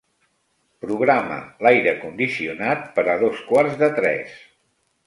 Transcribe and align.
Programa 0.85 1.37
l'aire 1.67 1.93
condicionat 2.07 2.89
per 2.99 3.05
a 3.17 3.21
dos 3.27 3.47
quarts 3.53 3.81
de 3.85 3.93
tres. 4.03 4.43